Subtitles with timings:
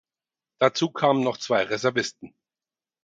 [0.59, 2.33] Dazu kamen noch zwei Reservisten.